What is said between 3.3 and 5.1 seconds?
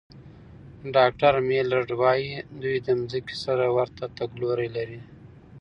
سره ورته تګلوري لري.